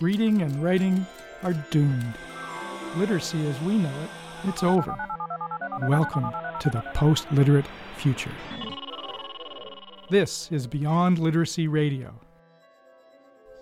[0.00, 1.04] Reading and writing
[1.42, 2.14] are doomed.
[2.96, 4.96] Literacy as we know it, it's over.
[5.82, 6.30] Welcome
[6.60, 7.66] to the post literate
[7.96, 8.32] future.
[10.10, 12.14] This is Beyond Literacy Radio.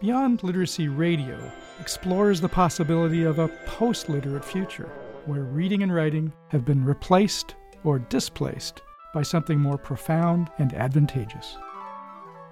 [0.00, 1.38] Beyond Literacy Radio
[1.80, 4.90] explores the possibility of a post literate future
[5.24, 8.82] where reading and writing have been replaced or displaced
[9.14, 11.56] by something more profound and advantageous.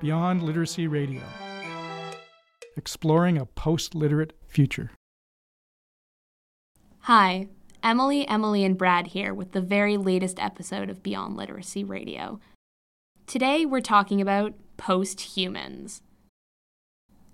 [0.01, 1.21] Beyond Literacy Radio,
[2.77, 4.91] exploring a post literate future.
[7.01, 7.49] Hi,
[7.83, 12.41] Emily, Emily, and Brad here with the very latest episode of Beyond Literacy Radio.
[13.27, 16.03] Today we're talking about post humans.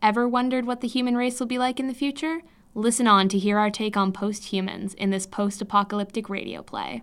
[0.03, 2.41] Ever wondered what the human race will be like in the future?
[2.75, 7.03] Listen on to hear our take on post humans in this post apocalyptic radio play.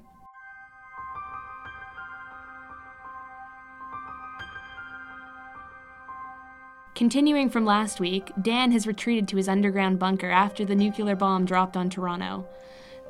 [6.98, 11.46] Continuing from last week, Dan has retreated to his underground bunker after the nuclear bomb
[11.46, 12.48] dropped on Toronto.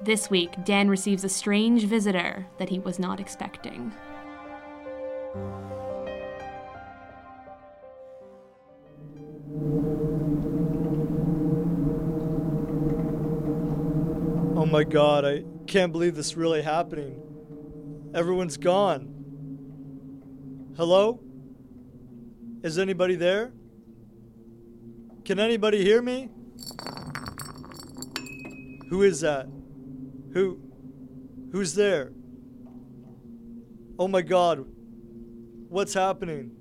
[0.02, 3.94] This week, Dan receives a strange visitor that he was not expecting.
[14.58, 17.22] Oh my god, I can't believe this really happening.
[18.14, 19.14] Everyone's gone.
[20.75, 21.22] Hello?
[22.64, 23.53] Is anybody there?
[25.28, 26.30] Can anybody hear me?
[28.89, 29.50] Who is that?
[30.31, 30.61] Who
[31.52, 32.14] who's there?
[34.00, 34.64] Oh my god.
[35.67, 36.52] What's happening?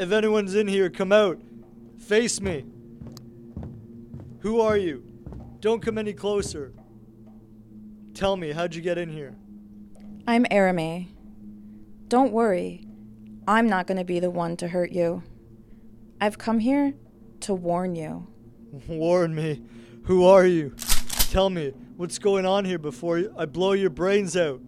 [0.00, 1.38] If anyone's in here, come out.
[1.98, 2.64] Face me.
[4.38, 5.04] Who are you?
[5.60, 6.72] Don't come any closer.
[8.14, 9.36] Tell me, how'd you get in here?
[10.26, 11.08] I'm Arame.
[12.08, 12.88] Don't worry.
[13.46, 15.22] I'm not going to be the one to hurt you.
[16.22, 16.94] I've come here
[17.44, 18.26] to warn you.
[18.88, 19.62] Warn me.
[20.04, 20.74] Who are you?
[21.30, 24.60] Tell me what's going on here before I blow your brains out.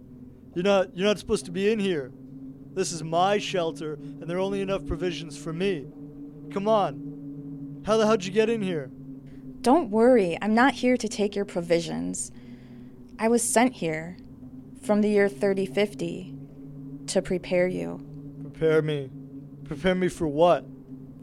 [0.54, 2.12] You're not you're not supposed to be in here.
[2.74, 5.86] This is my shelter and there are only enough provisions for me.
[6.52, 7.82] Come on.
[7.86, 8.90] How the hell'd you get in here?
[9.62, 12.30] Don't worry, I'm not here to take your provisions.
[13.18, 14.16] I was sent here
[14.82, 16.34] from the year 3050
[17.08, 18.04] to prepare you.
[18.42, 19.10] Prepare me.
[19.64, 20.64] Prepare me for what?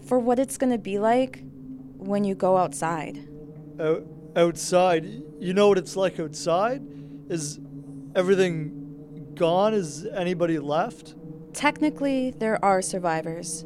[0.05, 1.43] For what it's going to be like
[1.97, 3.27] when you go outside.
[3.79, 4.05] Out,
[4.35, 5.05] outside?
[5.39, 6.81] You know what it's like outside?
[7.29, 7.59] Is
[8.15, 9.73] everything gone?
[9.73, 11.15] Is anybody left?
[11.53, 13.63] Technically, there are survivors,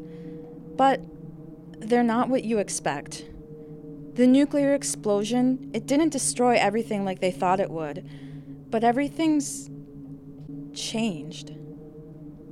[0.76, 1.02] but
[1.80, 3.26] they're not what you expect.
[4.14, 8.08] The nuclear explosion, it didn't destroy everything like they thought it would,
[8.70, 9.70] but everything's
[10.74, 11.52] changed.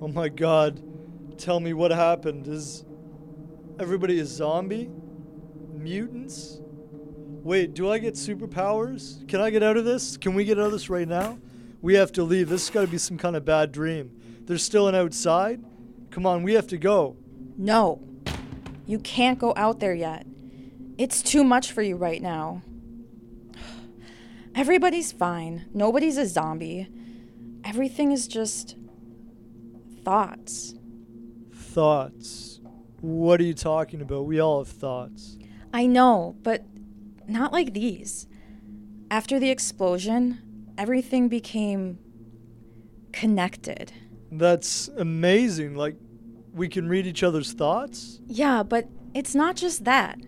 [0.02, 0.82] Oh my god.
[1.38, 2.48] Tell me what happened.
[2.48, 2.86] Is
[3.80, 4.90] everybody is zombie?
[5.74, 6.60] Mutants?
[7.44, 9.28] Wait, do I get superpowers?
[9.28, 10.18] Can I get out of this?
[10.18, 11.38] Can we get out of this right now?
[11.82, 12.50] We have to leave.
[12.50, 14.12] This has got to be some kind of bad dream.
[14.46, 15.64] There's still an outside?
[16.10, 17.18] Come on, we have to go.
[17.58, 18.02] No.
[18.86, 20.26] You can't go out there yet.
[20.98, 22.64] It's too much for you right now.
[24.56, 25.66] Everybody's fine.
[25.74, 26.88] Nobody's a zombie.
[27.64, 28.78] Everything is just
[30.04, 30.76] thoughts.
[31.54, 32.55] Thoughts.
[33.02, 34.26] What are you talking about?
[34.26, 35.38] We all have thoughts.
[35.74, 36.64] I know, but
[37.28, 38.28] not like these.
[39.12, 40.42] After the explosion,
[40.78, 42.00] everything became
[43.12, 43.92] connected.
[44.32, 45.76] That's amazing.
[45.76, 45.96] Like,
[46.54, 48.20] we can read each other's thoughts?
[48.28, 50.20] Yeah, but it's not just that.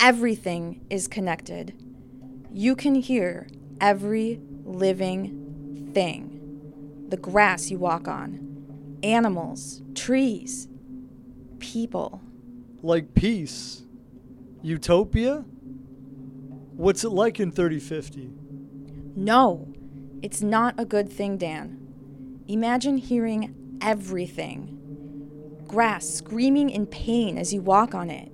[0.00, 1.74] Everything is connected.
[2.50, 3.46] You can hear
[3.80, 6.38] every living thing
[7.08, 10.66] the grass you walk on, animals, trees,
[11.62, 12.20] people.
[12.82, 13.82] Like peace?
[14.62, 15.44] Utopia?
[16.76, 18.30] What's it like in 3050?
[19.14, 19.72] No,
[20.22, 21.78] it's not a good thing, Dan.
[22.48, 24.78] Imagine hearing everything
[25.66, 28.30] grass screaming in pain as you walk on it,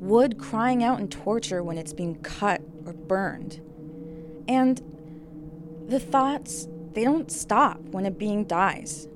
[0.00, 3.60] wood crying out in torture when it's being cut or burned,
[4.48, 4.82] and
[5.88, 9.06] the thoughts, they don't stop when a being dies.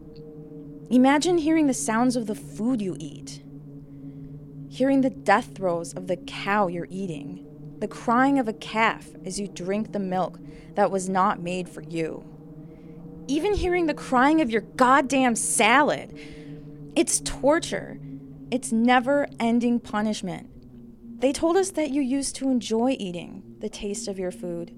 [0.91, 3.45] Imagine hearing the sounds of the food you eat,
[4.69, 7.47] hearing the death throes of the cow you're eating,
[7.79, 10.41] the crying of a calf as you drink the milk
[10.75, 12.25] that was not made for you.
[13.29, 16.19] Even hearing the crying of your goddamn salad.
[16.97, 18.01] It's torture.
[18.51, 20.51] It's never ending punishment.
[21.21, 24.75] They told us that you used to enjoy eating the taste of your food.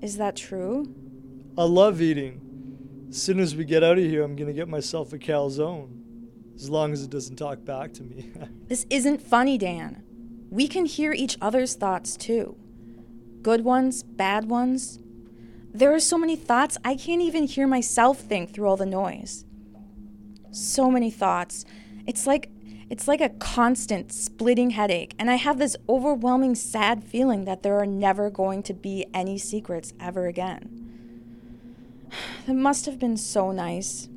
[0.00, 0.94] Is that true?
[1.58, 2.43] I love eating.
[3.08, 6.00] As soon as we get out of here, I'm going to get myself a calzone.
[6.54, 8.30] As long as it doesn't talk back to me.
[8.68, 10.02] This isn't funny, Dan.
[10.50, 12.56] We can hear each other's thoughts too
[13.42, 14.98] good ones, bad ones.
[15.70, 19.44] There are so many thoughts, I can't even hear myself think through all the noise.
[20.50, 21.66] So many thoughts.
[22.06, 22.50] It's like
[22.90, 27.78] it's like a constant splitting headache, and I have this overwhelming sad feeling that there
[27.78, 30.83] are never going to be any secrets ever again.
[32.46, 34.08] It must have been so nice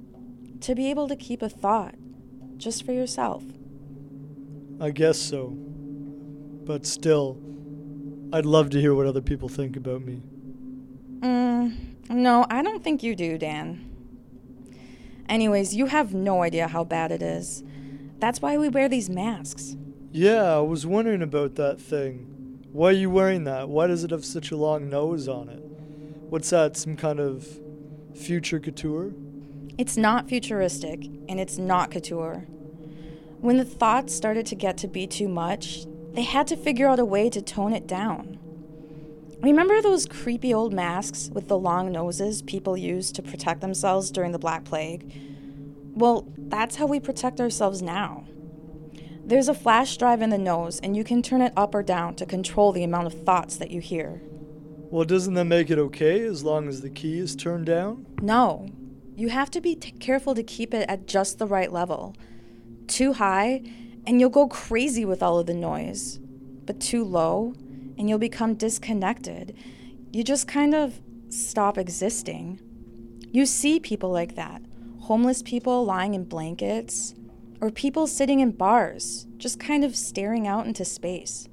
[0.61, 1.95] to be able to keep a thought
[2.57, 3.43] just for yourself.
[4.79, 5.55] I guess so.
[6.65, 7.37] But still,
[8.33, 10.21] I'd love to hear what other people think about me.
[11.21, 11.75] Mm,
[12.09, 13.89] no, I don't think you do, Dan.
[15.29, 17.63] Anyways, you have no idea how bad it is.
[18.19, 19.75] That's why we wear these masks.
[20.11, 22.63] Yeah, I was wondering about that thing.
[22.71, 23.69] Why are you wearing that?
[23.69, 25.63] Why does it have such a long nose on it?
[26.29, 27.59] What's that, some kind of
[28.17, 29.11] future couture?
[29.77, 32.45] It's not futuristic, and it's not couture.
[33.39, 36.99] When the thoughts started to get to be too much, they had to figure out
[36.99, 38.39] a way to tone it down.
[39.41, 44.31] Remember those creepy old masks with the long noses people used to protect themselves during
[44.31, 45.13] the Black Plague?
[45.93, 48.25] Well, that's how we protect ourselves now.
[49.23, 52.15] There's a flash drive in the nose, and you can turn it up or down
[52.15, 54.21] to control the amount of thoughts that you hear.
[54.89, 58.05] Well, doesn't that make it okay as long as the key is turned down?
[58.21, 58.69] No.
[59.15, 62.15] You have to be t- careful to keep it at just the right level.
[62.87, 63.63] Too high,
[64.05, 66.19] and you'll go crazy with all of the noise.
[66.65, 67.53] But too low,
[67.97, 69.57] and you'll become disconnected.
[70.13, 72.61] You just kind of stop existing.
[73.31, 74.61] You see people like that
[75.07, 77.15] homeless people lying in blankets,
[77.61, 81.47] or people sitting in bars, just kind of staring out into space.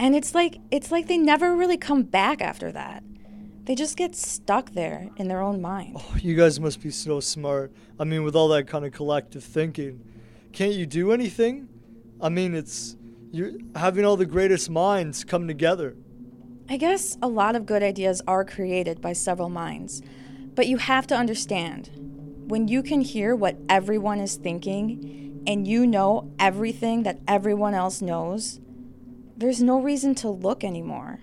[0.00, 3.04] And it's like it's like they never really come back after that.
[3.64, 5.98] They just get stuck there in their own mind.
[5.98, 7.70] Oh, you guys must be so smart.
[7.98, 10.00] I mean, with all that kind of collective thinking,
[10.54, 11.68] can't you do anything?
[12.18, 12.96] I mean, it's
[13.30, 15.98] you're having all the greatest minds come together.
[16.70, 20.00] I guess a lot of good ideas are created by several minds,
[20.54, 21.90] but you have to understand
[22.48, 28.00] when you can hear what everyone is thinking and you know everything that everyone else
[28.00, 28.60] knows,
[29.40, 31.20] there's no reason to look anymore.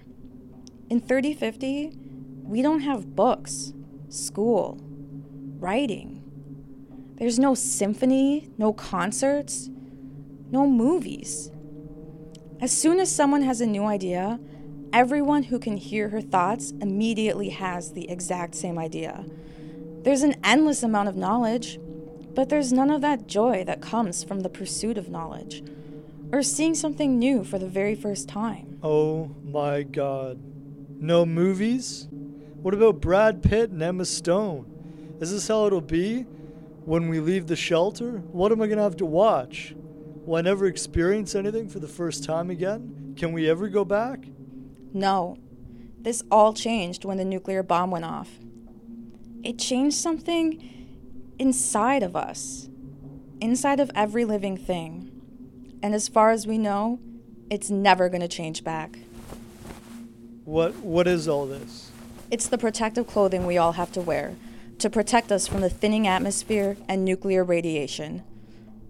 [0.89, 1.95] In 3050,
[2.41, 3.73] we don't have books,
[4.09, 4.79] school,
[5.59, 6.23] writing.
[7.17, 9.69] There's no symphony, no concerts,
[10.49, 11.51] no movies.
[12.59, 14.39] As soon as someone has a new idea,
[14.91, 19.25] everyone who can hear her thoughts immediately has the exact same idea.
[20.01, 21.79] There's an endless amount of knowledge,
[22.33, 25.61] but there's none of that joy that comes from the pursuit of knowledge
[26.31, 28.79] or seeing something new for the very first time.
[28.83, 30.39] Oh my god.
[30.99, 32.07] No movies?
[32.61, 35.17] What about Brad Pitt and Emma Stone?
[35.19, 36.23] Is this how it'll be
[36.85, 38.17] when we leave the shelter?
[38.31, 39.75] What am I going to have to watch?
[40.25, 43.13] Will I never experience anything for the first time again?
[43.17, 44.25] Can we ever go back?
[44.93, 45.37] No.
[45.99, 48.29] This all changed when the nuclear bomb went off.
[49.43, 50.61] It changed something
[51.39, 52.69] inside of us,
[53.39, 55.11] inside of every living thing.
[55.81, 56.99] And as far as we know,
[57.49, 58.99] it's never going to change back.
[60.45, 61.91] What what is all this?
[62.31, 64.35] It's the protective clothing we all have to wear
[64.79, 68.23] to protect us from the thinning atmosphere and nuclear radiation.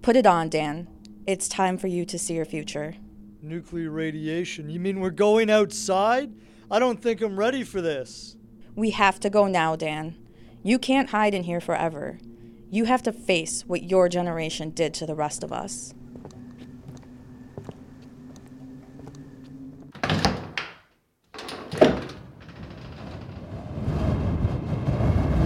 [0.01, 0.87] Put it on, Dan.
[1.25, 2.95] It's time for you to see your future.
[3.41, 4.69] Nuclear radiation.
[4.69, 6.31] You mean we're going outside?
[6.69, 8.35] I don't think I'm ready for this.
[8.75, 10.15] We have to go now, Dan.
[10.63, 12.19] You can't hide in here forever.
[12.69, 15.93] You have to face what your generation did to the rest of us.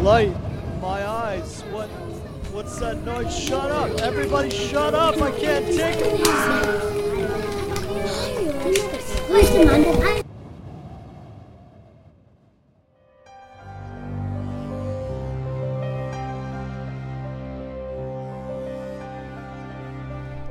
[0.01, 0.35] Light,
[0.81, 1.61] my eyes.
[1.69, 1.87] What
[2.51, 3.37] what's that noise?
[3.37, 3.91] Shut up.
[4.01, 5.21] Everybody shut up.
[5.21, 6.21] I can't take it.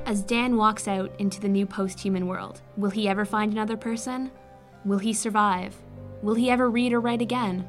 [0.07, 3.76] As Dan walks out into the new post human world, will he ever find another
[3.76, 4.30] person?
[4.85, 5.75] Will he survive?
[6.23, 7.69] Will he ever read or write again?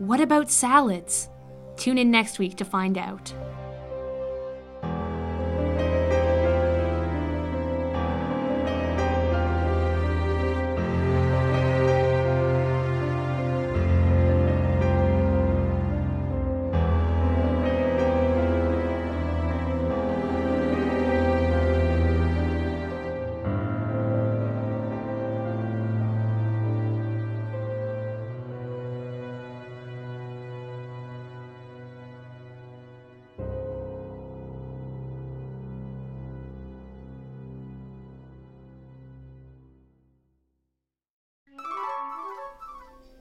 [0.00, 1.28] What about salads?
[1.76, 3.34] Tune in next week to find out.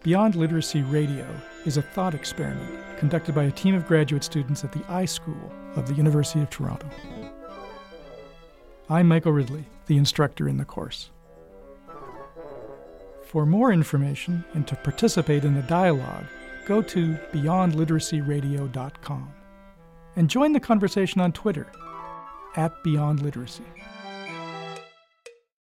[0.02, 1.28] Beyond Literacy Radio
[1.66, 5.90] is a thought experiment conducted by a team of graduate students at the iSchool of
[5.90, 6.88] the University of Toronto.
[8.90, 11.10] I'm Michael Ridley, the instructor in the course.
[13.24, 16.28] For more information and to participate in the dialogue,
[16.66, 19.34] go to beyondliteracyradio.com
[20.16, 21.68] and join the conversation on Twitter
[22.56, 23.66] at Beyond Literacy.